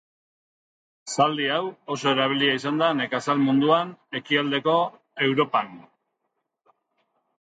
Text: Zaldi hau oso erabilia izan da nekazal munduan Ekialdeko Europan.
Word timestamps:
Zaldi 1.17 1.49
hau 1.57 1.65
oso 1.95 2.07
erabilia 2.15 2.55
izan 2.59 2.79
da 2.81 2.87
nekazal 3.01 3.43
munduan 3.49 3.91
Ekialdeko 4.21 4.79
Europan. 5.29 5.69